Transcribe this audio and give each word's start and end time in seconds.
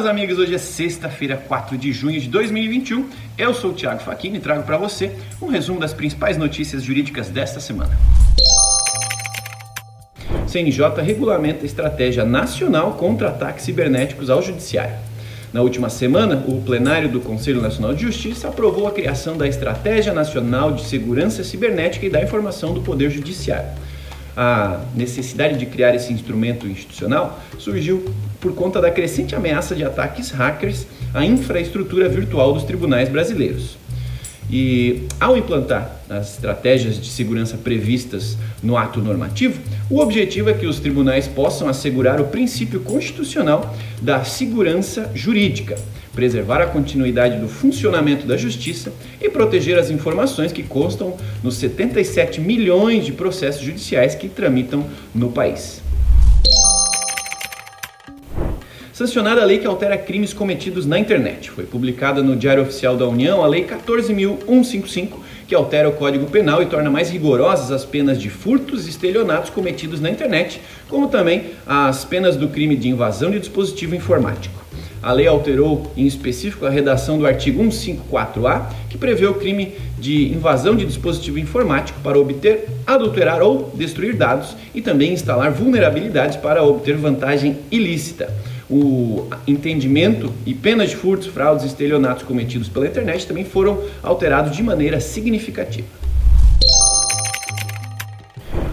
meus 0.00 0.08
amigos, 0.08 0.38
hoje 0.38 0.54
é 0.54 0.58
sexta-feira, 0.58 1.36
4 1.36 1.76
de 1.76 1.92
junho 1.92 2.18
de 2.18 2.26
2021. 2.26 3.06
Eu 3.36 3.52
sou 3.52 3.72
o 3.72 3.74
Thiago 3.74 4.00
Facchini 4.00 4.38
e 4.38 4.40
trago 4.40 4.62
para 4.62 4.78
você 4.78 5.12
um 5.42 5.48
resumo 5.48 5.78
das 5.78 5.92
principais 5.92 6.38
notícias 6.38 6.82
jurídicas 6.82 7.28
desta 7.28 7.60
semana. 7.60 7.90
CNJ 10.46 11.02
regulamenta 11.02 11.64
a 11.64 11.66
estratégia 11.66 12.24
nacional 12.24 12.92
contra 12.92 13.28
ataques 13.28 13.62
cibernéticos 13.62 14.30
ao 14.30 14.40
judiciário. 14.40 14.96
Na 15.52 15.60
última 15.60 15.90
semana, 15.90 16.42
o 16.48 16.62
plenário 16.62 17.10
do 17.10 17.20
Conselho 17.20 17.60
Nacional 17.60 17.92
de 17.92 18.00
Justiça 18.00 18.48
aprovou 18.48 18.86
a 18.86 18.92
criação 18.92 19.36
da 19.36 19.46
Estratégia 19.46 20.14
Nacional 20.14 20.72
de 20.72 20.86
Segurança 20.86 21.44
Cibernética 21.44 22.06
e 22.06 22.10
da 22.10 22.22
Informação 22.22 22.72
do 22.72 22.80
Poder 22.80 23.10
Judiciário 23.10 23.68
a 24.42 24.80
necessidade 24.94 25.58
de 25.58 25.66
criar 25.66 25.94
esse 25.94 26.14
instrumento 26.14 26.66
institucional 26.66 27.38
surgiu 27.58 28.02
por 28.40 28.54
conta 28.54 28.80
da 28.80 28.90
crescente 28.90 29.34
ameaça 29.34 29.74
de 29.74 29.84
ataques 29.84 30.30
hackers 30.30 30.86
à 31.12 31.26
infraestrutura 31.26 32.08
virtual 32.08 32.54
dos 32.54 32.64
tribunais 32.64 33.10
brasileiros. 33.10 33.76
E 34.52 35.02
ao 35.20 35.36
implantar 35.36 36.00
as 36.08 36.34
estratégias 36.34 37.00
de 37.00 37.08
segurança 37.08 37.56
previstas 37.56 38.36
no 38.60 38.76
ato 38.76 39.00
normativo, 39.00 39.60
o 39.88 40.00
objetivo 40.00 40.50
é 40.50 40.54
que 40.54 40.66
os 40.66 40.80
tribunais 40.80 41.28
possam 41.28 41.68
assegurar 41.68 42.20
o 42.20 42.24
princípio 42.24 42.80
constitucional 42.80 43.76
da 44.02 44.24
segurança 44.24 45.08
jurídica, 45.14 45.78
preservar 46.12 46.60
a 46.60 46.66
continuidade 46.66 47.38
do 47.38 47.48
funcionamento 47.48 48.26
da 48.26 48.36
justiça 48.36 48.92
e 49.20 49.28
proteger 49.28 49.78
as 49.78 49.88
informações 49.88 50.50
que 50.50 50.64
constam 50.64 51.16
nos 51.44 51.54
77 51.56 52.40
milhões 52.40 53.06
de 53.06 53.12
processos 53.12 53.62
judiciais 53.62 54.16
que 54.16 54.28
tramitam 54.28 54.84
no 55.14 55.30
país. 55.30 55.80
Sancionada 59.00 59.40
a 59.40 59.46
lei 59.46 59.56
que 59.56 59.66
altera 59.66 59.96
crimes 59.96 60.34
cometidos 60.34 60.84
na 60.84 60.98
internet. 60.98 61.50
Foi 61.50 61.64
publicada 61.64 62.22
no 62.22 62.36
Diário 62.36 62.62
Oficial 62.62 62.98
da 62.98 63.08
União 63.08 63.42
a 63.42 63.46
Lei 63.46 63.64
14.155, 63.64 65.12
que 65.48 65.54
altera 65.54 65.88
o 65.88 65.92
Código 65.92 66.26
Penal 66.26 66.62
e 66.62 66.66
torna 66.66 66.90
mais 66.90 67.08
rigorosas 67.08 67.72
as 67.72 67.82
penas 67.82 68.20
de 68.20 68.28
furtos 68.28 68.86
e 68.86 68.90
estelionatos 68.90 69.48
cometidos 69.48 70.02
na 70.02 70.10
internet, 70.10 70.60
como 70.86 71.08
também 71.08 71.46
as 71.66 72.04
penas 72.04 72.36
do 72.36 72.48
crime 72.48 72.76
de 72.76 72.90
invasão 72.90 73.30
de 73.30 73.38
dispositivo 73.38 73.94
informático. 73.94 74.60
A 75.02 75.12
lei 75.12 75.26
alterou, 75.26 75.90
em 75.96 76.06
específico, 76.06 76.66
a 76.66 76.70
redação 76.70 77.18
do 77.18 77.26
artigo 77.26 77.62
154A, 77.62 78.66
que 78.88 78.98
prevê 78.98 79.26
o 79.26 79.34
crime 79.34 79.72
de 79.98 80.28
invasão 80.28 80.76
de 80.76 80.84
dispositivo 80.84 81.38
informático 81.38 82.00
para 82.00 82.18
obter, 82.18 82.68
adulterar 82.86 83.42
ou 83.42 83.72
destruir 83.74 84.14
dados 84.14 84.56
e 84.74 84.82
também 84.82 85.12
instalar 85.12 85.50
vulnerabilidades 85.50 86.36
para 86.36 86.62
obter 86.62 86.96
vantagem 86.96 87.58
ilícita 87.70 88.30
o 88.70 89.26
entendimento 89.48 90.32
e 90.46 90.54
penas 90.54 90.90
de 90.90 90.96
furtos, 90.96 91.26
fraudes 91.26 91.64
e 91.64 91.66
estelionatos 91.66 92.22
cometidos 92.22 92.68
pela 92.68 92.86
internet 92.86 93.26
também 93.26 93.44
foram 93.44 93.82
alterados 94.00 94.56
de 94.56 94.62
maneira 94.62 95.00
significativa. 95.00 95.88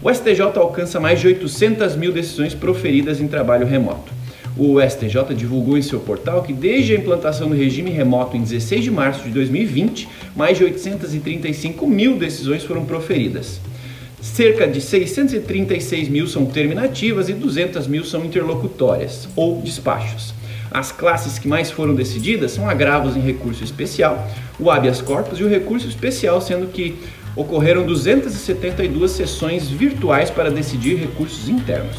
O 0.00 0.14
STJ 0.14 0.42
alcança 0.56 1.00
mais 1.00 1.20
de 1.20 1.26
800 1.26 1.96
mil 1.96 2.12
decisões 2.12 2.54
proferidas 2.54 3.20
em 3.20 3.26
trabalho 3.26 3.66
remoto. 3.66 4.19
O 4.56 4.80
STJ 4.80 5.34
divulgou 5.34 5.78
em 5.78 5.82
seu 5.82 6.00
portal 6.00 6.42
que, 6.42 6.52
desde 6.52 6.94
a 6.94 6.98
implantação 6.98 7.48
do 7.48 7.54
regime 7.54 7.90
remoto 7.90 8.36
em 8.36 8.42
16 8.42 8.84
de 8.84 8.90
março 8.90 9.24
de 9.24 9.30
2020, 9.30 10.08
mais 10.36 10.58
de 10.58 10.64
835 10.64 11.86
mil 11.86 12.16
decisões 12.16 12.64
foram 12.64 12.84
proferidas. 12.84 13.60
Cerca 14.20 14.66
de 14.66 14.80
636 14.80 16.08
mil 16.08 16.26
são 16.26 16.44
terminativas 16.44 17.28
e 17.28 17.32
200 17.32 17.86
mil 17.86 18.04
são 18.04 18.24
interlocutórias 18.24 19.28
ou 19.34 19.62
despachos. 19.62 20.34
As 20.70 20.92
classes 20.92 21.38
que 21.38 21.48
mais 21.48 21.70
foram 21.70 21.94
decididas 21.94 22.52
são 22.52 22.68
agravos 22.68 23.16
em 23.16 23.20
recurso 23.20 23.64
especial, 23.64 24.28
o 24.58 24.70
habeas 24.70 25.00
corpus 25.00 25.40
e 25.40 25.44
o 25.44 25.48
recurso 25.48 25.88
especial, 25.88 26.40
sendo 26.40 26.68
que 26.68 26.96
ocorreram 27.34 27.86
272 27.86 29.10
sessões 29.10 29.68
virtuais 29.68 30.30
para 30.30 30.50
decidir 30.50 30.96
recursos 30.96 31.48
internos. 31.48 31.96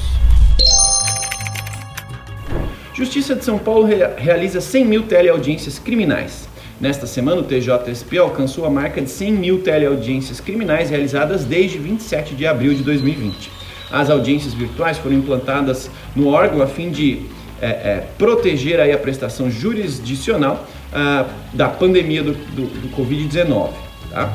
Justiça 3.01 3.33
de 3.33 3.43
São 3.43 3.57
Paulo 3.57 3.89
realiza 4.15 4.61
100 4.61 4.85
mil 4.85 5.01
teleaudiências 5.01 5.79
criminais. 5.79 6.47
Nesta 6.79 7.07
semana, 7.07 7.41
o 7.41 7.43
TJSP 7.43 8.19
alcançou 8.19 8.63
a 8.63 8.69
marca 8.69 9.01
de 9.01 9.09
100 9.09 9.31
mil 9.31 9.63
teleaudiências 9.63 10.39
criminais 10.39 10.91
realizadas 10.91 11.43
desde 11.43 11.79
27 11.79 12.35
de 12.35 12.45
abril 12.45 12.75
de 12.75 12.83
2020. 12.83 13.49
As 13.91 14.07
audiências 14.11 14.53
virtuais 14.53 14.99
foram 14.99 15.15
implantadas 15.15 15.89
no 16.15 16.27
órgão 16.27 16.61
a 16.61 16.67
fim 16.67 16.91
de 16.91 17.23
é, 17.59 17.69
é, 17.69 18.07
proteger 18.19 18.79
aí 18.79 18.91
a 18.91 18.99
prestação 18.99 19.49
jurisdicional 19.49 20.67
ah, 20.93 21.25
da 21.53 21.69
pandemia 21.69 22.21
do, 22.21 22.33
do, 22.33 22.67
do 22.67 22.95
Covid-19. 22.95 23.71
Tá? 24.11 24.31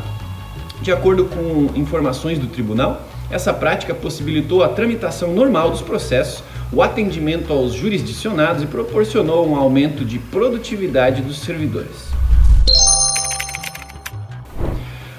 De 0.83 0.91
acordo 0.91 1.27
com 1.27 1.71
informações 1.79 2.37
do 2.37 2.49
tribunal, 2.49 3.01
essa 3.31 3.55
prática 3.55 3.95
possibilitou 3.95 4.65
a 4.65 4.69
tramitação 4.69 5.33
normal 5.33 5.71
dos 5.71 5.83
processos, 5.83 6.43
o 6.73 6.83
atendimento 6.83 7.53
aos 7.53 7.75
jurisdicionados 7.75 8.63
e 8.63 8.67
proporcionou 8.67 9.49
um 9.49 9.57
aumento 9.57 10.05
de 10.05 10.19
produtividade 10.19 11.23
dos 11.23 11.39
servidores. 11.39 12.11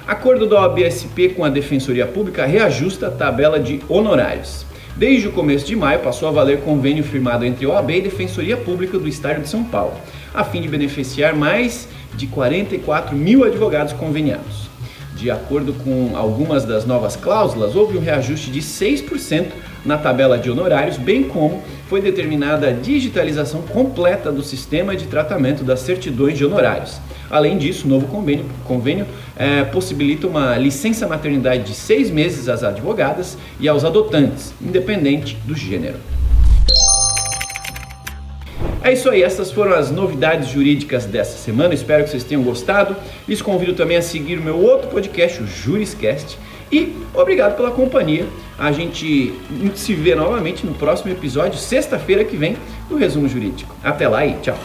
Acordo 0.07 0.47
da 0.47 0.61
OABSP 0.61 1.29
com 1.29 1.43
a 1.43 1.49
Defensoria 1.49 2.05
Pública 2.05 2.45
reajusta 2.45 3.07
a 3.07 3.11
tabela 3.11 3.59
de 3.59 3.81
honorários. 3.89 4.65
Desde 4.95 5.27
o 5.27 5.31
começo 5.31 5.65
de 5.65 5.75
maio 5.75 5.99
passou 5.99 6.27
a 6.27 6.31
valer 6.31 6.61
convênio 6.61 7.03
firmado 7.03 7.45
entre 7.45 7.67
OAB 7.67 7.91
e 7.91 8.01
Defensoria 8.01 8.57
Pública 8.57 8.97
do 8.97 9.07
Estado 9.07 9.41
de 9.41 9.49
São 9.49 9.63
Paulo, 9.63 9.93
a 10.33 10.43
fim 10.43 10.61
de 10.61 10.67
beneficiar 10.67 11.35
mais 11.35 11.87
de 12.15 12.25
44 12.27 13.15
mil 13.15 13.43
advogados 13.43 13.93
conveniados. 13.93 14.67
De 15.17 15.31
acordo 15.31 15.73
com 15.73 16.15
algumas 16.15 16.63
das 16.63 16.85
novas 16.85 17.15
cláusulas, 17.15 17.75
houve 17.75 17.97
um 17.97 18.01
reajuste 18.01 18.51
de 18.51 18.61
6% 18.61 19.47
na 19.83 19.97
tabela 19.97 20.37
de 20.37 20.49
honorários, 20.49 20.97
bem 20.97 21.23
como 21.23 21.61
foi 21.89 22.01
determinada 22.01 22.69
a 22.69 22.71
digitalização 22.71 23.61
completa 23.61 24.31
do 24.31 24.43
sistema 24.43 24.95
de 24.95 25.07
tratamento 25.07 25.63
das 25.63 25.79
certidões 25.79 26.37
de 26.37 26.45
honorários 26.45 26.99
Além 27.29 27.57
disso, 27.57 27.85
o 27.85 27.89
novo 27.89 28.07
convênio, 28.07 28.45
convênio 28.63 29.05
é, 29.35 29.63
possibilita 29.63 30.27
uma 30.27 30.57
licença 30.57 31.07
maternidade 31.07 31.63
de 31.63 31.73
seis 31.73 32.09
meses 32.09 32.47
às 32.47 32.63
advogadas 32.63 33.37
e 33.59 33.67
aos 33.67 33.83
adotantes, 33.83 34.53
independente 34.61 35.37
do 35.45 35.55
gênero. 35.55 35.97
É 38.87 38.93
isso 38.93 39.09
aí, 39.09 39.21
essas 39.21 39.51
foram 39.51 39.73
as 39.73 39.91
novidades 39.91 40.47
jurídicas 40.47 41.05
dessa 41.05 41.37
semana. 41.37 41.73
Espero 41.73 42.05
que 42.05 42.09
vocês 42.09 42.23
tenham 42.23 42.41
gostado. 42.41 42.95
Lhes 43.27 43.41
convido 43.41 43.73
também 43.73 43.97
a 43.97 44.01
seguir 44.01 44.39
o 44.39 44.41
meu 44.41 44.57
outro 44.57 44.87
podcast, 44.87 45.43
o 45.43 45.45
Juriscast. 45.45 46.39
E 46.71 46.95
obrigado 47.13 47.57
pela 47.57 47.69
companhia. 47.69 48.25
A 48.57 48.71
gente 48.71 49.33
se 49.75 49.93
vê 49.93 50.15
novamente 50.15 50.65
no 50.65 50.73
próximo 50.73 51.11
episódio, 51.11 51.59
sexta-feira 51.59 52.23
que 52.23 52.37
vem, 52.37 52.55
do 52.87 52.95
Resumo 52.95 53.27
Jurídico. 53.27 53.75
Até 53.83 54.07
lá 54.07 54.25
e 54.25 54.35
tchau! 54.35 54.57